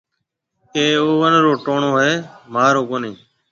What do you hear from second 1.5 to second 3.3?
ٽوڻو هيَ مهارو ڪونَي